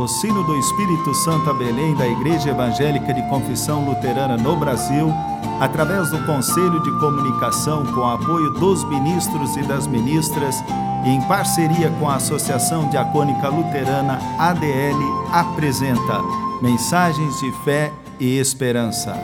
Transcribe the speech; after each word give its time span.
patrocínio 0.00 0.42
do 0.44 0.56
Espírito 0.56 1.12
Santo 1.12 1.50
a 1.50 1.52
Belém 1.52 1.94
da 1.94 2.08
Igreja 2.08 2.48
Evangélica 2.48 3.12
de 3.12 3.22
Confissão 3.28 3.84
Luterana 3.84 4.34
no 4.34 4.56
Brasil, 4.56 5.12
através 5.60 6.08
do 6.08 6.24
Conselho 6.24 6.82
de 6.82 6.90
Comunicação 6.98 7.84
com 7.84 8.08
apoio 8.08 8.50
dos 8.54 8.82
ministros 8.84 9.54
e 9.58 9.62
das 9.62 9.86
ministras 9.86 10.64
e 11.04 11.10
em 11.10 11.20
parceria 11.28 11.90
com 11.98 12.08
a 12.08 12.14
Associação 12.14 12.88
Diacônica 12.88 13.46
Luterana 13.48 14.18
ADL, 14.38 15.28
apresenta 15.32 16.22
Mensagens 16.62 17.38
de 17.38 17.52
Fé 17.62 17.92
e 18.18 18.38
Esperança. 18.38 19.22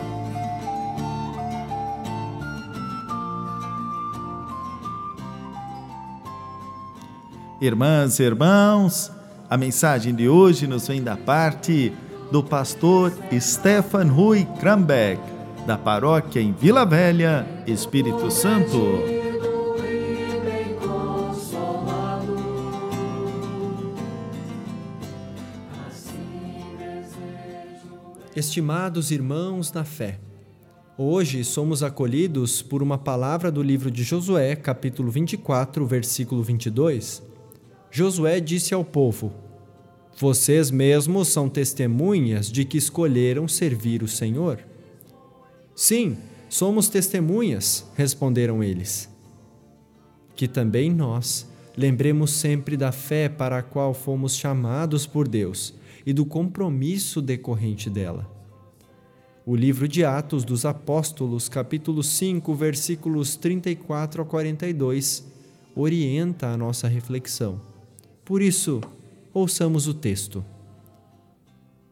Irmãs 7.62 8.20
e 8.20 8.22
irmãos, 8.24 9.15
a 9.48 9.56
mensagem 9.56 10.14
de 10.14 10.28
hoje 10.28 10.66
nos 10.66 10.88
vem 10.88 11.02
da 11.02 11.16
parte 11.16 11.92
do 12.32 12.42
pastor 12.42 13.12
Stefan 13.41 14.06
Rui 14.06 14.45
Krambeck, 14.59 15.20
da 15.66 15.78
paróquia 15.78 16.41
em 16.41 16.52
Vila 16.52 16.84
Velha, 16.84 17.46
Espírito 17.66 18.30
Santo. 18.30 19.16
Estimados 28.34 29.10
irmãos 29.10 29.72
na 29.72 29.83
fé, 29.83 30.19
hoje 30.98 31.42
somos 31.42 31.83
acolhidos 31.83 32.60
por 32.60 32.83
uma 32.83 32.98
palavra 32.98 33.50
do 33.50 33.62
livro 33.62 33.91
de 33.91 34.02
Josué, 34.02 34.55
capítulo 34.56 35.10
24, 35.10 35.86
versículo 35.86 36.42
22 36.42 37.25
Josué 37.90 38.40
disse 38.40 38.74
ao 38.74 38.84
povo: 38.84 39.32
Vocês 40.18 40.70
mesmos 40.70 41.28
são 41.28 41.48
testemunhas 41.48 42.50
de 42.50 42.64
que 42.64 42.78
escolheram 42.78 43.47
servir 43.48 44.02
o 44.02 44.08
Senhor. 44.08 44.61
Sim, 45.74 46.16
somos 46.48 46.88
testemunhas, 46.88 47.86
responderam 47.94 48.62
eles. 48.62 49.08
Que 50.34 50.48
também 50.48 50.91
nós 50.91 51.46
lembremos 51.77 52.30
sempre 52.30 52.77
da 52.77 52.92
fé 52.92 53.28
para 53.28 53.58
a 53.58 53.62
qual 53.62 53.92
fomos 53.92 54.36
chamados 54.36 55.06
por 55.06 55.28
Deus 55.28 55.74
e 56.05 56.12
do 56.12 56.24
compromisso 56.24 57.20
decorrente 57.20 57.91
dela. 57.91 58.30
O 59.44 59.55
livro 59.55 59.86
de 59.86 60.05
Atos 60.05 60.44
dos 60.44 60.64
Apóstolos, 60.64 61.48
capítulo 61.48 62.02
5, 62.02 62.52
versículos 62.55 63.36
34 63.36 64.22
a 64.22 64.24
42, 64.24 65.24
orienta 65.74 66.48
a 66.48 66.56
nossa 66.56 66.89
reflexão. 66.89 67.61
Por 68.27 68.42
isso, 68.42 68.80
ouçamos 69.32 69.86
o 69.86 69.94
texto. 69.94 70.44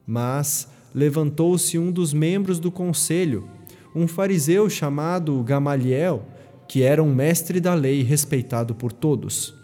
Mas 0.05 0.69
levantou-se 0.93 1.79
um 1.79 1.93
dos 1.93 2.13
membros 2.13 2.59
do 2.59 2.73
conselho, 2.73 3.49
um 3.95 4.09
fariseu 4.09 4.69
chamado 4.69 5.41
Gamaliel, 5.45 6.27
que 6.67 6.83
era 6.83 7.01
um 7.01 7.15
mestre 7.15 7.61
da 7.61 7.73
lei 7.73 8.03
respeitado 8.03 8.75
por 8.75 8.91
todos. 8.91 9.55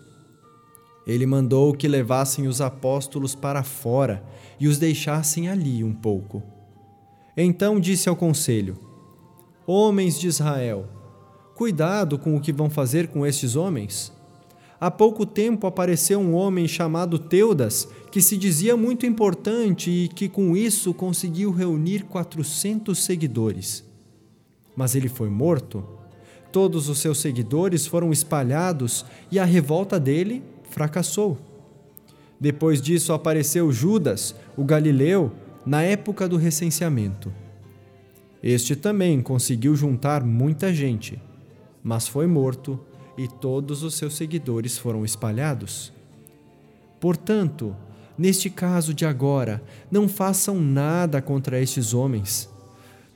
Ele 1.05 1.27
mandou 1.27 1.75
que 1.75 1.89
levassem 1.89 2.47
os 2.47 2.61
apóstolos 2.61 3.35
para 3.35 3.65
fora 3.65 4.23
e 4.61 4.69
os 4.69 4.79
deixassem 4.79 5.49
ali 5.49 5.83
um 5.83 5.93
pouco. 5.93 6.41
Então 7.37 7.81
disse 7.81 8.09
ao 8.09 8.15
conselho: 8.15 8.79
Homens 9.67 10.17
de 10.21 10.29
Israel, 10.29 10.89
cuidado 11.57 12.17
com 12.17 12.37
o 12.37 12.41
que 12.41 12.53
vão 12.53 12.71
fazer 12.71 13.09
com 13.09 13.27
estes 13.27 13.57
homens 13.57 14.13
Há 14.81 14.91
pouco 14.91 15.27
tempo 15.27 15.67
apareceu 15.67 16.19
um 16.19 16.35
homem 16.35 16.67
chamado 16.67 17.19
Teudas, 17.19 17.87
que 18.11 18.23
se 18.23 18.35
dizia 18.35 18.79
muito 18.79 19.05
importante 19.05 19.91
e 19.91 20.09
que 20.09 20.27
com 20.27 20.57
isso 20.57 20.95
conseguiu 20.95 21.51
reunir 21.51 22.05
400 22.05 22.99
seguidores. 22.99 23.85
Mas 24.75 24.95
ele 24.95 25.11
foi 25.11 25.29
morto. 25.29 25.85
Todos 26.51 26.89
os 26.89 26.99
seus 26.99 27.21
seguidores 27.21 27.87
foram 27.87 28.11
espalhados 28.11 29.05
e 29.31 29.39
a 29.39 29.45
revolta 29.45 30.01
dele 30.01 30.43
fracassou. 30.71 31.37
Depois 32.41 32.81
disso 32.81 33.13
apareceu 33.13 33.71
Judas, 33.71 34.35
o 34.57 34.65
galileu, 34.65 35.31
na 35.67 35.83
época 35.83 36.27
do 36.27 36.39
recenseamento. 36.39 37.31
Este 38.43 38.75
também 38.75 39.21
conseguiu 39.21 39.77
juntar 39.77 40.25
muita 40.25 40.73
gente, 40.73 41.21
mas 41.85 42.09
foi 42.09 42.27
morto 42.27 42.81
e 43.21 43.29
todos 43.29 43.83
os 43.83 43.97
seus 43.97 44.15
seguidores 44.15 44.79
foram 44.79 45.05
espalhados. 45.05 45.93
Portanto, 46.99 47.77
neste 48.17 48.49
caso 48.49 48.95
de 48.95 49.05
agora, 49.05 49.63
não 49.91 50.09
façam 50.09 50.59
nada 50.59 51.21
contra 51.21 51.61
estes 51.61 51.93
homens. 51.93 52.49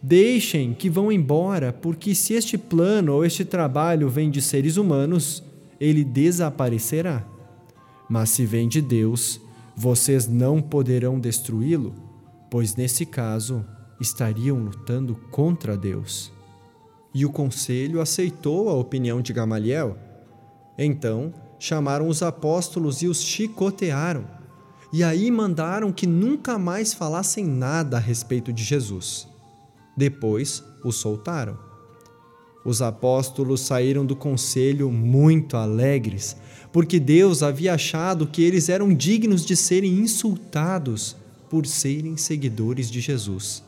Deixem 0.03 0.75
que 0.75 0.91
vão 0.91 1.11
embora, 1.11 1.73
porque 1.73 2.15
se 2.15 2.35
este 2.35 2.59
plano 2.59 3.15
ou 3.15 3.25
este 3.25 3.47
trabalho 3.47 4.11
vem 4.11 4.31
de 4.31 4.43
seres 4.43 4.77
humanos, 4.77 5.43
ele 5.81 6.05
desaparecerá. 6.05 7.25
Mas 8.07 8.29
se 8.29 8.45
vem 8.45 8.69
de 8.69 8.83
Deus, 8.83 9.41
vocês 9.75 10.29
não 10.29 10.61
poderão 10.61 11.19
destruí-lo, 11.19 11.95
pois 12.51 12.77
nesse 12.77 13.07
caso 13.07 13.65
estariam 13.99 14.59
lutando 14.59 15.15
contra 15.31 15.79
Deus. 15.79 16.31
E 17.15 17.25
o 17.25 17.31
conselho 17.31 18.01
aceitou 18.01 18.69
a 18.69 18.75
opinião 18.75 19.23
de 19.23 19.33
Gamaliel. 19.33 19.97
Então 20.77 21.33
chamaram 21.59 22.09
os 22.09 22.23
apóstolos 22.23 23.01
e 23.03 23.07
os 23.07 23.23
chicotearam. 23.23 24.27
E 24.93 25.03
aí 25.03 25.31
mandaram 25.31 25.93
que 25.93 26.07
nunca 26.07 26.59
mais 26.59 26.93
falassem 26.93 27.45
nada 27.45 27.97
a 27.97 28.01
respeito 28.01 28.53
de 28.53 28.63
Jesus. 28.63 29.29
Depois 29.97 30.63
os 30.85 30.97
soltaram. 30.97 31.57
Os 32.65 32.81
apóstolos 32.81 33.61
saíram 33.61 34.07
do 34.07 34.17
conselho 34.17 34.91
muito 34.91 35.57
alegres, 35.57 36.37
porque 36.73 36.99
Deus 36.99 37.43
havia 37.43 37.75
achado 37.75 38.27
que 38.27 38.43
eles 38.43 38.69
eram 38.69 38.93
dignos 38.93 39.45
de 39.45 39.55
serem 39.55 39.99
insultados 39.99 41.15
por 41.51 41.67
serem 41.67 42.17
seguidores 42.17 42.91
de 42.91 43.01
Jesus. 43.01 43.63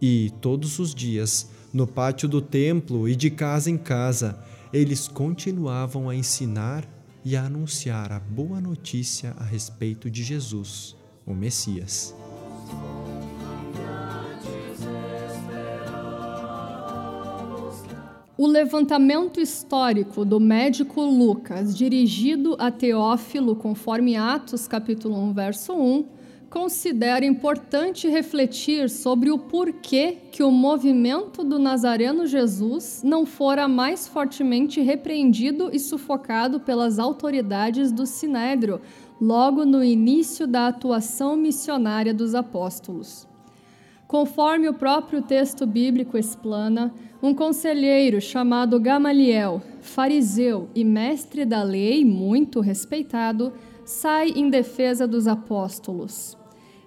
E 0.00 0.32
todos 0.40 0.78
os 0.78 0.94
dias 0.94 1.48
no 1.72 1.86
pátio 1.86 2.28
do 2.28 2.40
templo 2.40 3.08
e 3.08 3.14
de 3.14 3.30
casa 3.30 3.70
em 3.70 3.76
casa, 3.76 4.38
eles 4.72 5.08
continuavam 5.08 6.08
a 6.08 6.14
ensinar 6.14 6.88
e 7.24 7.36
a 7.36 7.44
anunciar 7.44 8.12
a 8.12 8.20
boa 8.20 8.60
notícia 8.60 9.34
a 9.38 9.44
respeito 9.44 10.10
de 10.10 10.22
Jesus, 10.22 10.96
o 11.26 11.34
Messias. 11.34 12.14
O 18.36 18.46
levantamento 18.46 19.40
histórico 19.40 20.24
do 20.24 20.38
médico 20.38 21.02
Lucas, 21.02 21.76
dirigido 21.76 22.56
a 22.58 22.70
Teófilo, 22.70 23.56
conforme 23.56 24.16
Atos 24.16 24.68
capítulo 24.68 25.18
1, 25.18 25.32
verso 25.34 25.72
1, 25.72 26.06
considera 26.50 27.26
importante 27.26 28.08
refletir 28.08 28.88
sobre 28.88 29.30
o 29.30 29.38
porquê 29.38 30.16
que 30.32 30.42
o 30.42 30.50
movimento 30.50 31.44
do 31.44 31.58
Nazareno 31.58 32.26
Jesus 32.26 33.02
não 33.04 33.26
fora 33.26 33.68
mais 33.68 34.08
fortemente 34.08 34.80
repreendido 34.80 35.70
e 35.72 35.78
sufocado 35.78 36.60
pelas 36.60 36.98
autoridades 36.98 37.92
do 37.92 38.06
Sinédrio 38.06 38.80
logo 39.20 39.64
no 39.64 39.84
início 39.84 40.46
da 40.46 40.68
atuação 40.68 41.36
missionária 41.36 42.14
dos 42.14 42.34
apóstolos. 42.34 43.28
Conforme 44.06 44.70
o 44.70 44.74
próprio 44.74 45.20
texto 45.20 45.66
bíblico 45.66 46.16
explana, 46.16 46.94
um 47.22 47.34
conselheiro 47.34 48.22
chamado 48.22 48.80
Gamaliel, 48.80 49.60
fariseu 49.82 50.70
e 50.74 50.82
mestre 50.82 51.44
da 51.44 51.62
lei, 51.62 52.06
muito 52.06 52.60
respeitado, 52.60 53.52
sai 53.88 54.30
em 54.36 54.50
defesa 54.50 55.06
dos 55.06 55.26
apóstolos 55.26 56.36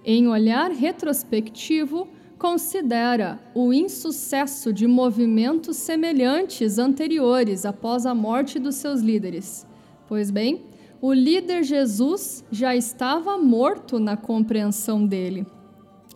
em 0.04 0.28
olhar 0.28 0.72
retrospectivo, 0.72 2.08
considera 2.38 3.40
o 3.54 3.72
insucesso 3.72 4.74
de 4.74 4.88
movimentos 4.88 5.78
semelhantes 5.78 6.80
anteriores 6.80 7.66
após 7.66 8.06
a 8.06 8.16
morte 8.16 8.58
dos 8.58 8.76
seus 8.76 9.02
líderes. 9.02 9.68
Pois 10.08 10.32
bem, 10.32 10.64
o 11.00 11.14
líder 11.14 11.64
Jesus 11.64 12.44
já 12.52 12.76
estava 12.76 13.38
morto 13.38 14.00
na 14.00 14.18
compreensão 14.18 15.06
dele. 15.06 15.46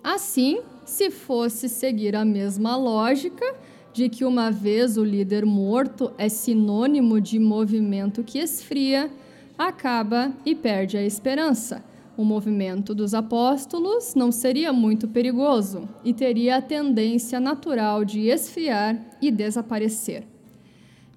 Assim, 0.04 0.62
se 0.83 1.12
fosse 1.12 1.69
seguir 1.69 2.15
a 2.15 2.25
mesma 2.25 2.75
lógica 2.75 3.45
de 3.94 4.09
que 4.09 4.25
uma 4.25 4.51
vez 4.51 4.98
o 4.98 5.04
líder 5.04 5.45
morto 5.45 6.12
é 6.18 6.27
sinônimo 6.27 7.21
de 7.21 7.39
movimento 7.39 8.24
que 8.24 8.39
esfria, 8.39 9.12
acaba 9.57 10.34
e 10.46 10.54
perde 10.54 10.98
a 10.98 11.04
esperança 11.04 11.84
o 12.18 12.24
movimento 12.24 12.96
dos 12.96 13.13
apóstolos 13.13 14.16
não 14.16 14.31
seria 14.31 14.72
muito 14.72 15.06
perigoso 15.06 15.88
e 16.04 16.13
teria 16.13 16.57
a 16.57 16.62
tendência 16.62 17.42
natural 17.42 18.06
de 18.06 18.22
esfriar 18.22 18.98
e 19.22 19.30
desaparecer. 19.30 20.24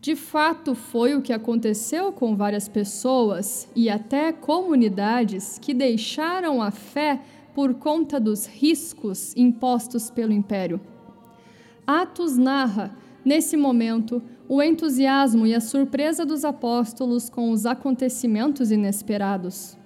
De 0.01 0.17
fato, 0.17 0.75
foi 0.75 1.15
o 1.15 1.23
que 1.23 1.33
aconteceu 1.33 2.13
com 2.13 2.35
várias 2.35 2.69
pessoas 2.69 3.69
e 3.77 3.89
até 3.89 4.33
comunidades 4.33 5.59
que 5.61 5.73
deixaram 5.73 6.61
a 6.61 6.73
fé 6.73 7.21
por 7.55 7.75
conta 7.75 8.19
dos 8.19 8.47
riscos 8.47 9.37
impostos 9.37 10.11
pelo 10.11 10.33
império. 10.33 10.81
Atos 11.87 12.37
narra, 12.37 12.95
nesse 13.29 13.59
momento, 13.59 14.23
o 14.49 14.63
entusiasmo 14.63 15.47
e 15.47 15.55
a 15.55 15.61
surpresa 15.61 16.25
dos 16.25 16.47
apóstolos 16.47 17.29
com 17.29 17.51
os 17.51 17.67
acontecimentos 17.67 18.71
inesperados. 18.71 19.77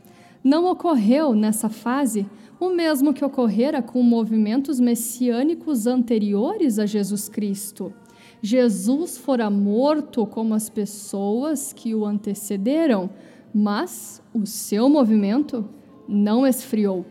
Não 0.45 0.71
ocorreu 0.71 1.35
nessa 1.35 1.69
fase 1.69 2.25
o 2.61 2.71
mesmo 2.71 3.13
que 3.13 3.25
ocorrera 3.25 3.83
com 3.83 4.01
movimentos 4.01 4.79
messiânicos 4.79 5.89
anteriores 5.89 6.79
a 6.79 6.87
Jesus 6.87 7.29
Cristo. 7.29 7.93
Jesus 8.41 9.19
fora 9.19 9.51
morto 9.51 10.25
como 10.25 10.55
as 10.55 10.71
pessoas 10.71 11.73
que 11.73 11.97
o 11.97 12.07
antecederam, 12.07 13.11
mas 13.53 14.23
o 14.33 14.47
seu 14.47 14.89
movimento 14.89 15.69
não 16.09 16.47
esfriou. 16.47 17.05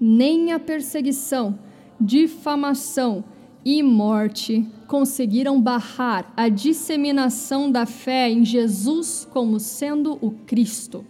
Nem 0.00 0.50
a 0.50 0.58
perseguição, 0.58 1.58
difamação 2.00 3.22
e 3.64 3.82
morte 3.82 4.66
conseguiram 4.86 5.60
barrar 5.60 6.32
a 6.36 6.48
disseminação 6.48 7.70
da 7.70 7.86
fé 7.86 8.30
em 8.30 8.44
Jesus 8.44 9.26
como 9.30 9.58
sendo 9.60 10.18
o 10.20 10.30
Cristo. 10.46 11.04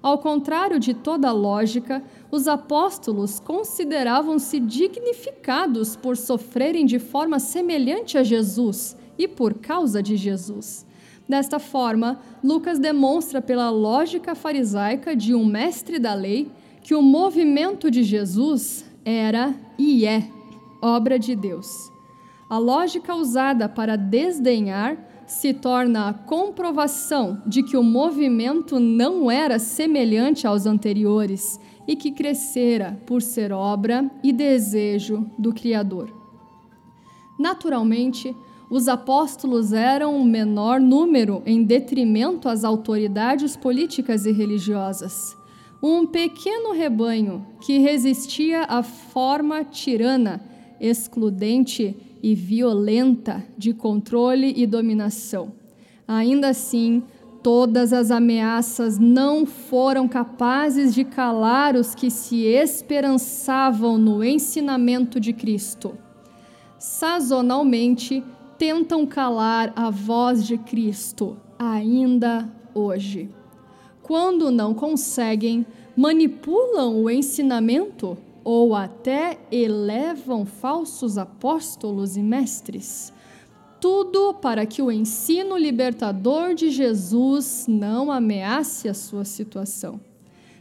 Ao 0.00 0.18
contrário 0.18 0.78
de 0.78 0.94
toda 0.94 1.32
lógica, 1.32 2.02
os 2.30 2.46
apóstolos 2.46 3.40
consideravam-se 3.40 4.60
dignificados 4.60 5.96
por 5.96 6.16
sofrerem 6.16 6.86
de 6.86 6.98
forma 6.98 7.38
semelhante 7.38 8.16
a 8.16 8.22
Jesus 8.22 8.96
e 9.18 9.26
por 9.26 9.54
causa 9.54 10.02
de 10.02 10.16
Jesus. 10.16 10.86
Desta 11.28 11.58
forma, 11.58 12.20
Lucas 12.42 12.78
demonstra 12.78 13.42
pela 13.42 13.70
lógica 13.70 14.34
farisaica 14.34 15.16
de 15.16 15.34
um 15.34 15.44
mestre 15.44 15.98
da 15.98 16.14
lei 16.14 16.48
que 16.80 16.94
o 16.94 17.02
movimento 17.02 17.90
de 17.90 18.02
Jesus 18.02 18.84
era 19.04 19.54
e 19.76 20.06
é 20.06 20.37
obra 20.80 21.18
de 21.18 21.34
Deus. 21.34 21.92
A 22.48 22.58
lógica 22.58 23.14
usada 23.14 23.68
para 23.68 23.96
desdenhar 23.96 24.96
se 25.26 25.52
torna 25.52 26.08
a 26.08 26.14
comprovação 26.14 27.42
de 27.46 27.62
que 27.62 27.76
o 27.76 27.82
movimento 27.82 28.80
não 28.80 29.30
era 29.30 29.58
semelhante 29.58 30.46
aos 30.46 30.64
anteriores 30.64 31.60
e 31.86 31.94
que 31.94 32.10
crescera 32.10 33.00
por 33.06 33.20
ser 33.20 33.52
obra 33.52 34.10
e 34.22 34.32
desejo 34.32 35.30
do 35.38 35.52
Criador. 35.52 36.10
Naturalmente, 37.38 38.34
os 38.70 38.88
apóstolos 38.88 39.72
eram 39.72 40.14
um 40.14 40.24
menor 40.24 40.80
número 40.80 41.42
em 41.46 41.62
detrimento 41.62 42.48
às 42.48 42.64
autoridades 42.64 43.56
políticas 43.56 44.26
e 44.26 44.32
religiosas. 44.32 45.36
Um 45.82 46.06
pequeno 46.06 46.72
rebanho 46.72 47.46
que 47.60 47.78
resistia 47.78 48.64
à 48.64 48.82
forma 48.82 49.64
tirana, 49.64 50.42
excludente 50.80 51.96
e 52.22 52.34
violenta 52.34 53.44
de 53.56 53.72
controle 53.72 54.52
e 54.56 54.66
dominação. 54.66 55.52
Ainda 56.06 56.48
assim, 56.48 57.02
todas 57.42 57.92
as 57.92 58.10
ameaças 58.10 58.98
não 58.98 59.46
foram 59.46 60.08
capazes 60.08 60.94
de 60.94 61.04
calar 61.04 61.76
os 61.76 61.94
que 61.94 62.10
se 62.10 62.44
esperançavam 62.44 63.96
no 63.98 64.24
ensinamento 64.24 65.20
de 65.20 65.32
Cristo. 65.32 65.96
Sazonalmente, 66.78 68.22
tentam 68.56 69.06
calar 69.06 69.72
a 69.76 69.90
voz 69.90 70.46
de 70.46 70.58
Cristo, 70.58 71.36
ainda 71.58 72.48
hoje. 72.74 73.28
Quando 74.02 74.50
não 74.50 74.72
conseguem, 74.74 75.66
manipulam 75.96 77.02
o 77.02 77.10
ensinamento 77.10 78.16
ou 78.50 78.74
até 78.74 79.38
elevam 79.52 80.46
falsos 80.46 81.18
apóstolos 81.18 82.16
e 82.16 82.22
mestres. 82.22 83.12
Tudo 83.78 84.32
para 84.32 84.64
que 84.64 84.80
o 84.80 84.90
ensino 84.90 85.54
libertador 85.54 86.54
de 86.54 86.70
Jesus 86.70 87.66
não 87.68 88.10
ameace 88.10 88.88
a 88.88 88.94
sua 88.94 89.26
situação. 89.26 90.00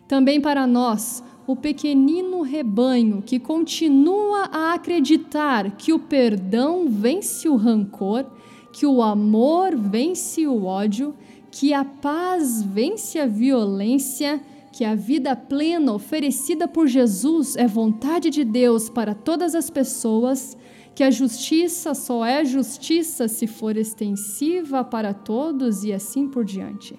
Também 0.06 0.42
para 0.42 0.68
nós, 0.68 1.24
o 1.48 1.56
pequenino 1.56 2.42
rebanho 2.42 3.24
que 3.26 3.40
continua 3.40 4.50
a 4.52 4.74
acreditar 4.74 5.78
que 5.78 5.94
o 5.94 6.00
perdão 6.00 6.90
vence 6.90 7.48
o 7.48 7.56
rancor, 7.56 8.26
que 8.74 8.86
o 8.86 9.02
amor 9.02 9.78
vence 9.78 10.46
o 10.46 10.66
ódio, 10.66 11.16
que 11.50 11.74
a 11.74 11.86
paz 11.86 12.62
vence 12.62 13.18
a 13.18 13.26
violência 13.26 14.42
que 14.78 14.86
a 14.86 14.94
vida 14.94 15.36
plena 15.36 15.92
oferecida 15.92 16.68
por 16.68 16.86
Jesus 16.86 17.56
é 17.56 17.66
vontade 17.66 18.30
de 18.30 18.44
Deus 18.44 18.92
para 18.92 19.16
todas 19.16 19.56
as 19.56 19.72
pessoas, 19.72 20.56
que 20.94 21.02
a 21.02 21.10
justiça 21.10 21.96
só 21.96 22.24
é 22.24 22.46
justiça 22.46 23.28
se 23.28 23.48
for 23.48 23.76
extensiva 23.76 24.84
para 24.84 25.16
todos 25.16 25.84
e 25.84 25.92
assim 25.92 26.28
por 26.28 26.46
diante. 26.46 26.96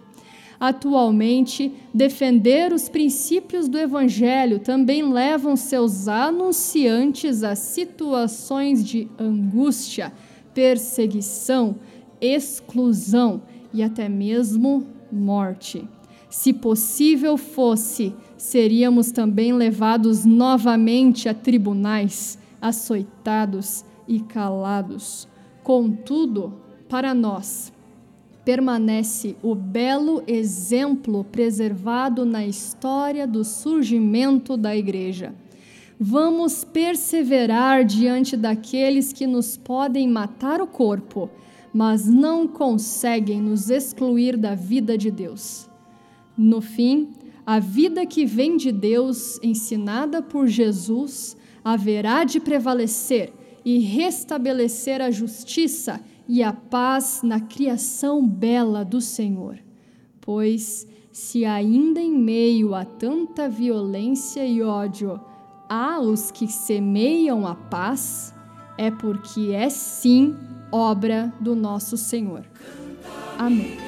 Atualmente, 0.59 1.73
defender 1.95 2.73
os 2.73 2.89
princípios 2.89 3.69
do 3.69 3.79
Evangelho 3.79 4.59
também 4.59 5.13
levam 5.13 5.55
seus 5.55 6.09
anunciantes 6.09 7.45
a 7.45 7.55
situações 7.55 8.85
de 8.85 9.09
angústia, 9.17 10.13
perseguição, 10.53 11.77
exclusão 12.21 13.41
e 13.73 13.85
até 13.85 14.09
mesmo 14.09 14.85
morte. 15.13 15.89
Se 16.31 16.53
possível 16.53 17.37
fosse, 17.37 18.15
seríamos 18.37 19.11
também 19.11 19.53
levados 19.53 20.25
novamente 20.25 21.29
a 21.29 21.35
tribunais, 21.35 22.39
açoitados 22.61 23.85
e 24.07 24.21
calados. 24.21 25.27
Contudo, 25.63 26.55
para 26.89 27.15
nós, 27.15 27.73
permanece 28.45 29.37
o 29.43 29.55
belo 29.55 30.23
exemplo 30.27 31.25
preservado 31.25 32.25
na 32.25 32.47
história 32.47 33.27
do 33.27 33.45
surgimento 33.45 34.57
da 34.57 34.75
Igreja. 34.77 35.35
Vamos 36.01 36.63
perseverar 36.63 37.85
diante 37.85 38.37
daqueles 38.37 39.13
que 39.13 39.27
nos 39.27 39.57
podem 39.57 40.09
matar 40.09 40.61
o 40.61 40.67
corpo, 40.67 41.29
mas 41.75 42.07
não 42.07 42.47
conseguem 42.47 43.41
nos 43.41 43.69
excluir 43.69 44.37
da 44.37 44.55
vida 44.55 44.97
de 44.97 45.11
Deus. 45.11 45.69
No 46.39 46.61
fim, 46.61 47.11
a 47.45 47.59
vida 47.59 48.07
que 48.07 48.25
vem 48.25 48.57
de 48.57 48.71
Deus, 48.71 49.41
ensinada 49.43 50.23
por 50.23 50.47
Jesus, 50.47 51.37
haverá 51.65 52.23
de 52.23 52.39
prevalecer 52.39 53.33
e 53.65 53.81
restabelecer 53.81 55.03
a 55.03 55.11
justiça 55.11 56.01
e 56.29 56.41
a 56.43 56.53
paz 56.53 57.23
na 57.25 57.41
criação 57.41 58.25
bela 58.25 58.85
do 58.85 59.01
Senhor. 59.01 59.59
Pois, 60.21 60.87
se 61.11 61.45
ainda 61.45 62.01
em 62.01 62.17
meio 62.17 62.73
a 62.73 62.85
tanta 62.85 63.49
violência 63.49 64.47
e 64.47 64.63
ódio 64.63 65.21
há 65.69 65.99
os 65.99 66.31
que 66.31 66.47
semeiam 66.47 67.47
a 67.47 67.57
paz, 67.57 68.33
é 68.77 68.91
porque 68.91 69.51
é 69.53 69.69
sim 69.69 70.37
obra 70.71 71.33
do 71.41 71.57
nosso 71.57 71.97
Senhor. 71.97 72.45
Amém. 73.37 73.88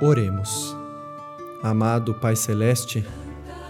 Oremos. 0.00 0.76
Amado 1.60 2.14
Pai 2.14 2.36
Celeste, 2.36 3.04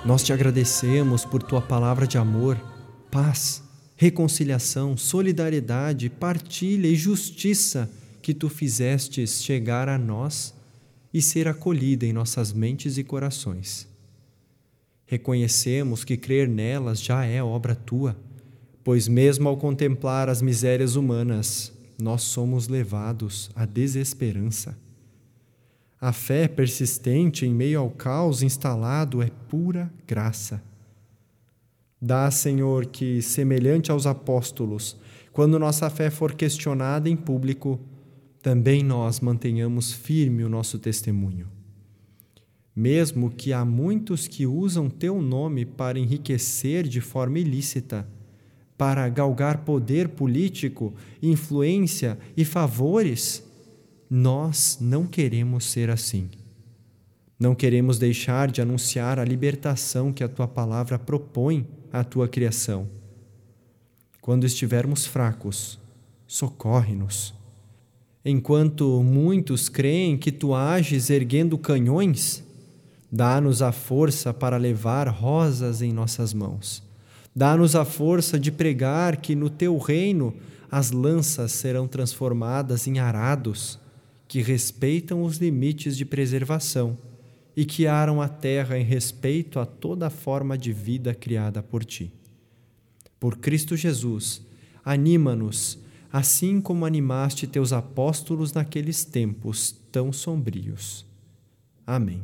nós 0.04 0.22
te 0.22 0.30
agradecemos 0.30 1.24
por 1.24 1.42
tua 1.42 1.62
palavra 1.62 2.06
de 2.06 2.18
amor, 2.18 2.60
paz, 3.10 3.62
reconciliação, 3.96 4.94
solidariedade, 4.94 6.10
partilha 6.10 6.86
e 6.86 6.94
justiça 6.94 7.90
que 8.20 8.34
tu 8.34 8.50
fizestes 8.50 9.42
chegar 9.42 9.88
a 9.88 9.96
nós 9.96 10.52
e 11.14 11.22
ser 11.22 11.48
acolhida 11.48 12.04
em 12.04 12.12
nossas 12.12 12.52
mentes 12.52 12.98
e 12.98 13.04
corações. 13.04 13.88
Reconhecemos 15.06 16.04
que 16.04 16.18
crer 16.18 16.46
nelas 16.46 17.02
já 17.02 17.24
é 17.24 17.42
obra 17.42 17.74
tua, 17.74 18.14
pois, 18.84 19.08
mesmo 19.08 19.48
ao 19.48 19.56
contemplar 19.56 20.28
as 20.28 20.42
misérias 20.42 20.94
humanas, 20.94 21.72
nós 21.98 22.20
somos 22.20 22.68
levados 22.68 23.50
à 23.56 23.64
desesperança. 23.64 24.76
A 26.00 26.12
fé 26.12 26.46
persistente 26.46 27.44
em 27.44 27.52
meio 27.52 27.80
ao 27.80 27.90
caos 27.90 28.42
instalado 28.42 29.20
é 29.20 29.30
pura 29.48 29.92
graça. 30.06 30.62
Dá, 32.00 32.30
Senhor, 32.30 32.86
que, 32.86 33.20
semelhante 33.20 33.90
aos 33.90 34.06
apóstolos, 34.06 34.96
quando 35.32 35.58
nossa 35.58 35.90
fé 35.90 36.08
for 36.10 36.34
questionada 36.34 37.08
em 37.08 37.16
público, 37.16 37.80
também 38.40 38.84
nós 38.84 39.18
mantenhamos 39.18 39.92
firme 39.92 40.44
o 40.44 40.48
nosso 40.48 40.78
testemunho. 40.78 41.48
Mesmo 42.74 43.28
que 43.30 43.52
há 43.52 43.64
muitos 43.64 44.28
que 44.28 44.46
usam 44.46 44.88
teu 44.88 45.20
nome 45.20 45.64
para 45.64 45.98
enriquecer 45.98 46.86
de 46.86 47.00
forma 47.00 47.40
ilícita, 47.40 48.08
para 48.76 49.08
galgar 49.08 49.64
poder 49.64 50.10
político, 50.10 50.94
influência 51.20 52.16
e 52.36 52.44
favores, 52.44 53.47
nós 54.10 54.78
não 54.80 55.06
queremos 55.06 55.64
ser 55.64 55.90
assim. 55.90 56.30
Não 57.38 57.54
queremos 57.54 57.98
deixar 57.98 58.50
de 58.50 58.60
anunciar 58.60 59.18
a 59.18 59.24
libertação 59.24 60.12
que 60.12 60.24
a 60.24 60.28
tua 60.28 60.48
palavra 60.48 60.98
propõe 60.98 61.66
à 61.92 62.02
tua 62.02 62.26
criação. 62.26 62.88
Quando 64.20 64.44
estivermos 64.44 65.06
fracos, 65.06 65.78
socorre-nos. 66.26 67.34
Enquanto 68.24 69.02
muitos 69.02 69.68
creem 69.68 70.16
que 70.16 70.32
tu 70.32 70.54
ages 70.54 71.10
erguendo 71.10 71.56
canhões, 71.56 72.42
dá-nos 73.10 73.62
a 73.62 73.72
força 73.72 74.34
para 74.34 74.56
levar 74.56 75.08
rosas 75.08 75.80
em 75.80 75.92
nossas 75.92 76.34
mãos. 76.34 76.82
Dá-nos 77.34 77.76
a 77.76 77.84
força 77.84 78.38
de 78.38 78.50
pregar 78.50 79.18
que 79.18 79.36
no 79.36 79.48
teu 79.48 79.78
reino 79.78 80.34
as 80.70 80.90
lanças 80.90 81.52
serão 81.52 81.86
transformadas 81.86 82.86
em 82.86 82.98
arados 82.98 83.78
que 84.28 84.42
respeitam 84.42 85.22
os 85.22 85.38
limites 85.38 85.96
de 85.96 86.04
preservação 86.04 86.98
e 87.56 87.64
que 87.64 87.86
aram 87.86 88.20
a 88.20 88.28
terra 88.28 88.78
em 88.78 88.84
respeito 88.84 89.58
a 89.58 89.64
toda 89.64 90.10
forma 90.10 90.56
de 90.56 90.70
vida 90.70 91.14
criada 91.14 91.62
por 91.62 91.82
ti. 91.82 92.12
Por 93.18 93.38
Cristo 93.38 93.74
Jesus, 93.74 94.42
anima-nos, 94.84 95.78
assim 96.12 96.60
como 96.60 96.84
animaste 96.84 97.46
teus 97.46 97.72
apóstolos 97.72 98.52
naqueles 98.52 99.04
tempos 99.04 99.74
tão 99.90 100.12
sombrios. 100.12 101.04
Amém. 101.86 102.22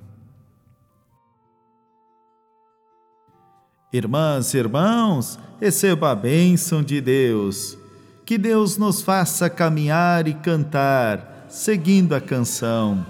Irmãs 3.92 4.52
e 4.52 4.58
irmãos, 4.58 5.38
receba 5.60 6.10
a 6.10 6.14
bênção 6.14 6.82
de 6.82 7.00
Deus. 7.00 7.78
Que 8.26 8.36
Deus 8.36 8.76
nos 8.76 9.00
faça 9.00 9.48
caminhar 9.48 10.28
e 10.28 10.34
cantar 10.34 11.33
seguindo 11.54 12.14
a 12.14 12.20
canção. 12.20 13.06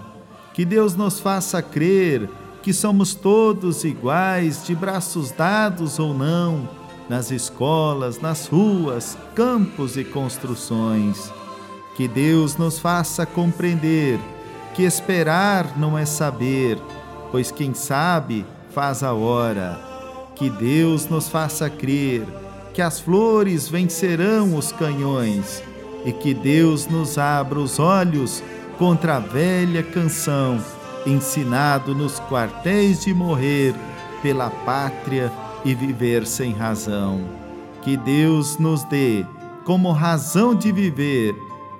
Que 0.53 0.63
Deus 0.63 0.95
nos 0.95 1.19
faça 1.19 1.63
crer 1.63 2.29
que 2.61 2.71
somos 2.71 3.15
todos 3.15 3.83
iguais, 3.83 4.63
de 4.65 4.75
braços 4.75 5.31
dados 5.31 5.97
ou 5.99 6.13
não, 6.13 6.69
nas 7.09 7.31
escolas, 7.31 8.21
nas 8.21 8.47
ruas, 8.47 9.17
campos 9.35 9.97
e 9.97 10.03
construções. 10.03 11.31
Que 11.97 12.07
Deus 12.07 12.55
nos 12.55 12.77
faça 12.77 13.25
compreender 13.25 14.19
que 14.75 14.83
esperar 14.83 15.77
não 15.77 15.97
é 15.97 16.05
saber, 16.05 16.77
pois 17.31 17.49
quem 17.49 17.73
sabe 17.73 18.45
faz 18.69 19.01
a 19.01 19.11
hora. 19.11 19.79
Que 20.35 20.51
Deus 20.51 21.07
nos 21.07 21.27
faça 21.27 21.67
crer 21.67 22.23
que 22.73 22.81
as 22.81 22.99
flores 22.99 23.67
vencerão 23.67 24.55
os 24.55 24.71
canhões 24.71 25.63
e 26.05 26.13
que 26.13 26.33
Deus 26.33 26.87
nos 26.87 27.17
abra 27.17 27.59
os 27.59 27.79
olhos 27.79 28.43
contra 28.77 29.17
a 29.17 29.19
velha 29.19 29.81
canção, 29.81 30.63
ensinado 31.05 31.95
nos 31.95 32.19
quartéis 32.19 33.03
de 33.03 33.13
morrer 33.13 33.73
pela 34.21 34.49
pátria 34.49 35.31
e 35.65 35.73
viver 35.73 36.25
sem 36.25 36.53
razão. 36.53 37.21
Que 37.81 37.97
Deus 37.97 38.57
nos 38.57 38.83
dê, 38.83 39.25
como 39.65 39.91
razão 39.91 40.53
de 40.53 40.71
viver, 40.71 41.35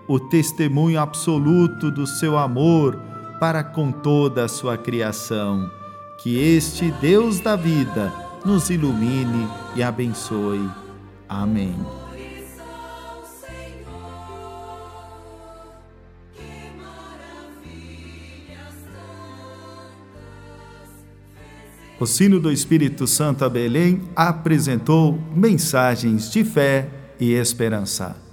o 0.07 0.19
testemunho 0.19 0.99
absoluto 0.99 1.89
do 1.91 2.05
seu 2.05 2.37
amor 2.37 2.99
para 3.39 3.63
com 3.63 3.91
toda 3.91 4.45
a 4.45 4.47
sua 4.47 4.77
criação. 4.77 5.69
Que 6.17 6.37
este 6.39 6.91
Deus 7.01 7.39
da 7.39 7.55
vida 7.55 8.13
nos 8.45 8.69
ilumine 8.69 9.47
e 9.75 9.83
abençoe. 9.83 10.69
Amém. 11.27 12.04
O 21.97 22.05
sino 22.05 22.41
do 22.41 22.51
Espírito 22.51 23.07
Santo 23.07 23.45
a 23.45 23.49
Belém 23.49 24.01
apresentou 24.15 25.17
mensagens 25.33 26.29
de 26.29 26.43
fé 26.43 26.89
e 27.19 27.31
esperança. 27.31 28.24